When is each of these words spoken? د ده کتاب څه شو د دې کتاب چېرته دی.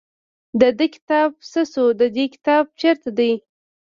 د 0.59 0.61
ده 0.77 0.85
کتاب 0.95 1.29
څه 1.51 1.61
شو 1.71 1.85
د 1.99 2.03
دې 2.15 2.25
کتاب 2.33 2.63
چېرته 2.79 3.09
دی. 3.17 3.31